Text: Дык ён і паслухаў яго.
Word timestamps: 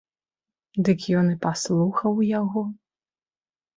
Дык 0.87 0.99
ён 1.19 1.25
і 1.35 1.37
паслухаў 1.45 2.13
яго. 2.41 2.61